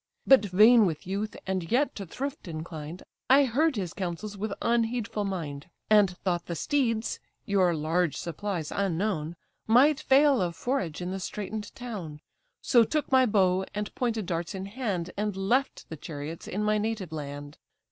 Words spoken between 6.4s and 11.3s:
the steeds (your large supplies unknown) Might fail of forage in the